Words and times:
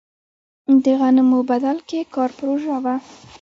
د 0.83 0.85
غنمو 0.99 1.39
بدل 1.51 1.77
کې 1.89 1.99
کار 2.13 2.29
پروژه 2.37 2.75
وه. 2.83 2.95